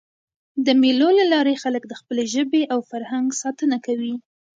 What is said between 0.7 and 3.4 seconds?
مېلو له لاري خلک د خپلي ژبي او فرهنګ